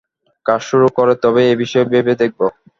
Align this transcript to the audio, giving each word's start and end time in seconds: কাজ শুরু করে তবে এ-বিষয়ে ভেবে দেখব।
কাজ 0.45 0.61
শুরু 0.69 0.87
করে 0.97 1.13
তবে 1.23 1.41
এ-বিষয়ে 1.51 1.89
ভেবে 1.91 2.13
দেখব। 2.21 2.39